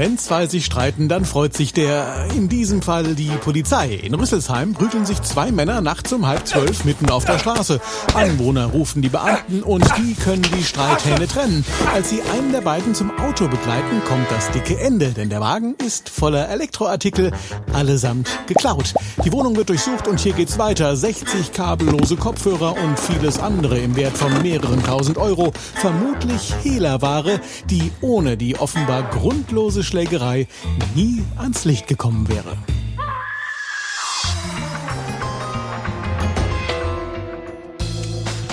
[0.00, 3.92] Wenn zwei sich streiten, dann freut sich der, in diesem Fall die Polizei.
[3.96, 7.82] In Rüsselsheim prügeln sich zwei Männer nachts um halb zwölf mitten auf der Straße.
[8.14, 11.66] Anwohner rufen die Beamten und die können die Streithähne trennen.
[11.92, 15.74] Als sie einen der beiden zum Auto begleiten, kommt das dicke Ende, denn der Wagen
[15.84, 17.32] ist voller Elektroartikel,
[17.74, 18.94] allesamt geklaut.
[19.22, 20.96] Die Wohnung wird durchsucht und hier geht's weiter.
[20.96, 25.52] 60 kabellose Kopfhörer und vieles andere im Wert von mehreren tausend Euro.
[25.74, 27.38] Vermutlich Hehlerware,
[27.68, 30.46] die ohne die offenbar grundlose Schlägerei
[30.94, 32.56] nie ans Licht gekommen wäre.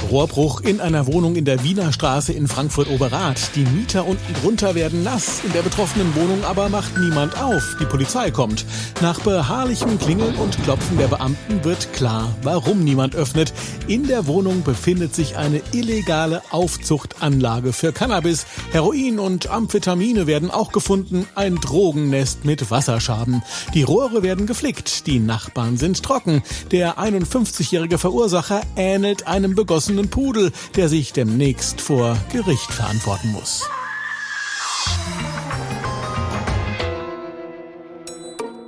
[0.10, 3.52] Rohrbruch in einer Wohnung in der Wiener Straße in Frankfurt-Oberrath.
[3.56, 5.42] Die Mieter unten drunter werden nass.
[5.44, 7.76] In der betroffenen Wohnung aber macht niemand auf.
[7.80, 8.66] Die Polizei kommt.
[9.02, 13.54] Nach beharrlichem Klingeln und Klopfen der Beamten wird klar, warum niemand öffnet.
[13.88, 18.46] In der Wohnung befindet sich eine illegale Aufzuchtanlage für Cannabis.
[18.72, 21.28] Heroin und Amphetamine werden auch gefunden.
[21.36, 23.44] Ein Drogennest mit Wasserschaben.
[23.74, 25.06] Die Rohre werden geflickt.
[25.08, 26.44] Die Nachbarn sind trocken.
[26.72, 33.64] Der 51-jährige Verursacher ähnelt einem begossenen erwachsenen Pudel, der sich demnächst vor Gericht verantworten muss.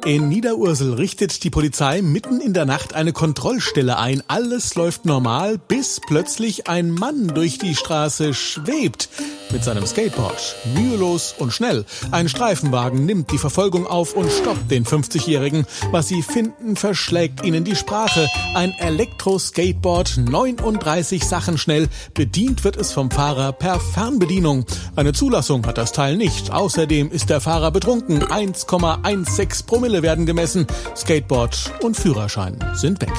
[0.05, 4.23] In Niederursel richtet die Polizei mitten in der Nacht eine Kontrollstelle ein.
[4.27, 9.09] Alles läuft normal, bis plötzlich ein Mann durch die Straße schwebt
[9.51, 10.55] mit seinem Skateboard.
[10.75, 11.85] Mühelos und schnell.
[12.11, 15.65] Ein Streifenwagen nimmt die Verfolgung auf und stoppt den 50-Jährigen.
[15.91, 18.29] Was sie finden, verschlägt ihnen die Sprache.
[18.53, 21.87] Ein Elektro-Skateboard, 39 Sachen schnell.
[22.13, 24.65] Bedient wird es vom Fahrer per Fernbedienung.
[24.95, 26.51] Eine Zulassung hat das Teil nicht.
[26.51, 28.23] Außerdem ist der Fahrer betrunken.
[28.23, 30.67] 1,16 Promille werden gemessen.
[30.95, 33.13] Skateboard und Führerschein sind weg.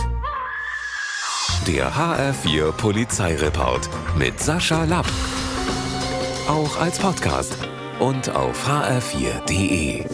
[1.67, 5.07] Der HR4 Polizeireport mit Sascha Lapp
[6.51, 7.57] auch als Podcast
[8.01, 10.05] und auf hr4.de.